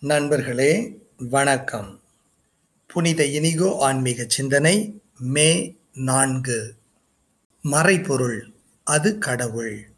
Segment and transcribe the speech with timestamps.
[0.00, 2.00] நண்பர்களே வணக்கம்.
[2.86, 6.74] புனித இனிகோ ஆன்மீக சிந்தனை மே நான்கு.
[7.62, 8.52] மறைபொருள்
[8.84, 9.88] அது கடவுள்.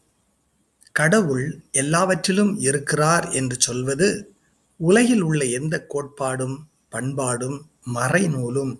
[0.92, 4.32] கடவுள் எல்லாவற்றிலும் இருக்கிறார் என்று சொல்வது
[4.76, 6.56] உலகில் உள்ள எந்த கோட்பாடும்
[6.88, 8.78] பண்பாடும் மறைநூலும்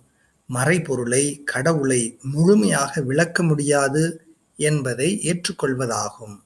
[0.53, 4.25] மறைபொருளை கடவுளை முழுமையாக விளக்க முடியாது
[4.55, 6.39] என்பதை ஏற்றுக்கொள்வதாகும்.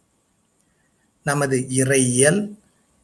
[1.23, 2.55] நமது இறையியல்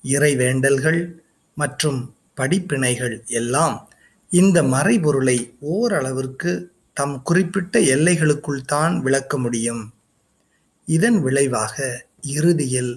[0.03, 1.19] இறைவேண்டல்கள்
[1.61, 1.99] மற்றும்
[2.39, 3.77] படிப்பினைகள் எல்லாம்
[4.31, 5.37] இந்த மறைபொருளை
[5.73, 6.51] ஓரளவிற்கு
[6.97, 9.83] தம் குறிப்பிட்ட எல்லைகளுக்குள் தான் விளக்க முடியும்.
[10.87, 11.75] இதன் விளைவாக
[12.35, 12.93] இறுதியில்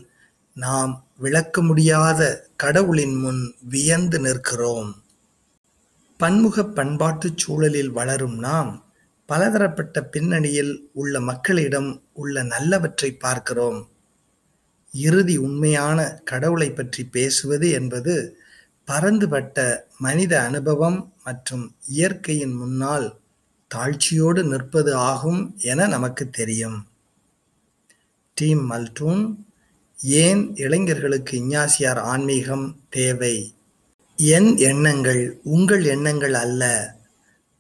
[0.57, 2.21] நாம் விளக்க முடியாத
[2.63, 4.91] கடவுளின் முன் வியந்து நிற்கிறோம்.
[6.21, 8.71] பன்முக பண்பாட்டு சூழலில் வளரும் நாம்
[9.29, 13.81] பலதரப்பட்ட பின்னணியில் உள்ள மக்களிடம் உள்ள நல்லவற்றை பார்க்கிறோம்.
[14.95, 15.99] இறுதி உண்மையான
[16.31, 18.15] கடவுளை பற்றி பேசுவது என்பது
[18.85, 23.19] பரந்துபட்ட மனித அனுபவம் மற்றும் இயற்கையின் முன்னால்
[23.71, 26.87] தாழ்ச்சியோடு நிற்பது ஆகும் என நமக்கு தெரியும்.
[28.35, 29.37] டீம் மல்டூன்
[29.99, 33.55] ஏன் இளைஞர்களுக்கு இஞ்ஞாசியார் ஆன்மீகம் தேவை?
[34.17, 36.93] என் எண்ணங்கள் உங்கள் எண்ணங்கள் அல்ல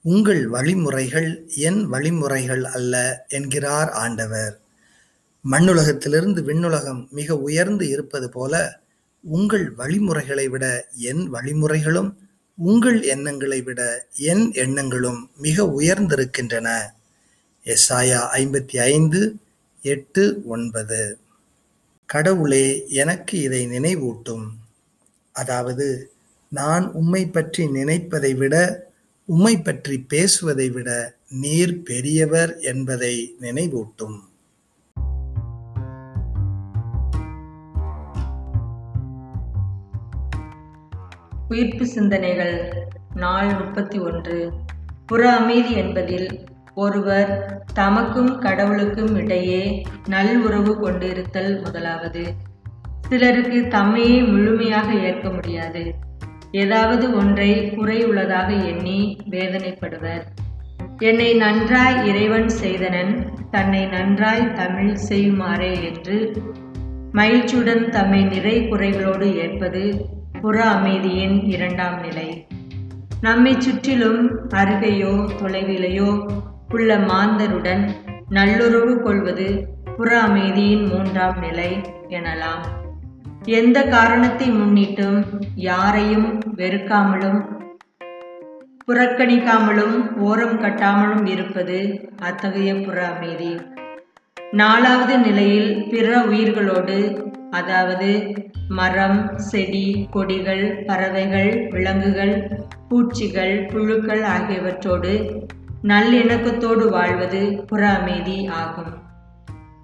[0.02, 4.60] உங்கள் வழிமுறைகள் என் வழிமுறைகள் அல்ல என்கிறார் ஆண்டவர்.
[5.50, 8.82] மண்ணுலகத்திலிருந்து விண்ணுலகம் மிக உயர்ந்து இருப்பது போல
[9.24, 12.14] உங்கள் வழிமுறைகளை விட என் வழிமுறைகளும்
[12.56, 16.80] உங்கள் எண்ணங்களை விட என் எண்ணங்களும் மிக உயர்ந்திருக்கின்றன.
[17.64, 19.36] எஸ்ஆயா ஐம்பத்தி ஐந்து
[19.82, 21.18] எட்டு ஒன்பது.
[22.06, 24.46] கடவுளே எனக்கு இதை நினைவூட்டும்.
[25.32, 26.10] அதாவது
[26.48, 28.86] நான் உம்மை பற்றி நினைப்பதை விட
[29.26, 34.20] உம்மை பற்றி பேசுவதை விட நீர் பெரியவர் என்பதை நினைவூட்டும்.
[41.48, 42.72] உயிர்ப்பு சிந்தனைகள்
[43.14, 44.52] நாள் முப்பத்தி ஒன்று.
[45.06, 46.40] புற அமைதி என்பதில்
[46.74, 52.24] ஒருவர் தமக்கும் கடவுளுக்கும் இடையே நல் உறவு கொண்டிருத்தல் முதலாவது.
[53.08, 55.94] சிலருக்கு தம்மையே முழுமையாக ஏற்க முடியாது.
[56.50, 60.22] ஏதாவது ஒன்றை குறை உள்ளதாக எண்ணி வேதனைப்படுவர்.
[60.98, 66.32] என்னை நன்றாய் இறைவன் செய்தனன் தன்னை நன்றாய் தமிழ் செய்யுமாறே என்று
[67.12, 70.06] மகிழ்ச்சியுடன் தம்மை நிறை குறைகளோடு ஏற்பது
[70.44, 72.46] புற அமைதியின் இரண்டாம் நிலை.
[73.20, 75.12] நம்மை சுற்றிலும் அருகையோ
[75.42, 76.38] தொலைவிலையோ
[76.70, 77.88] உள்ள மாந்தருடன்
[78.28, 82.62] நல்லுறவு கொள்வது புற அமைதியின் மூன்றாம் நிலை எனலாம்.
[83.44, 85.24] எந்த காரணத்தை முன்னிட்டும்
[85.54, 87.40] யாரையும் வெறுக்காமலும்
[88.86, 93.60] புறக்கணிக்காமலும் ஓரம் கட்டாமலும் இருப்பது அத்தகைய புற அமைதி.
[94.50, 98.10] நாலாவது நிலையில் பிற உயிர்களோடு அதாவது
[98.68, 102.34] மரம் செடி கொடிகள் பறவைகள் விலங்குகள்
[102.88, 105.14] பூச்சிகள் புழுக்கள் ஆகியவற்றோடு
[105.82, 108.92] நல்லிணக்கத்தோடு வாழ்வது புற அமைதி ஆகும்.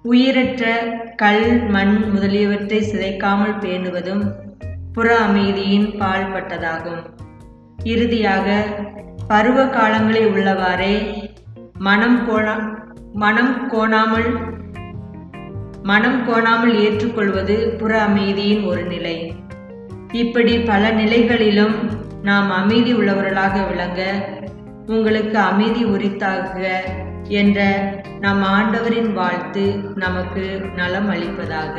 [0.03, 0.69] உயிரற்ற
[1.15, 4.23] கல் மண் முதலியவற்றை சிதைக்காமல் பேணுவதும்
[4.93, 7.03] புற அமைதியின் பால்பட்டதாகும்
[7.83, 8.47] இறுதியாக
[9.27, 10.95] பருவ காலங்களில் உள்ளவாறே
[11.79, 12.55] மனம் கோணா
[13.13, 14.29] மனம் கோணாமல்
[15.83, 19.33] மனம் கோணாமல் ஏற்றுக்கொள்வது புற அமைதியின் ஒரு நிலை.
[20.11, 21.77] இப்படி பல நிலைகளிலும்
[22.21, 24.01] நாம் அமைதி உள்ளவர்களாக விளங்க
[24.87, 26.67] உங்களுக்கு அமைதி உரித்தாக
[27.27, 27.59] என்ற
[28.19, 29.63] நம் ஆண்டவரின் வாழ்த்து
[29.95, 31.77] நமக்கு நலம் அளிப்பதாக.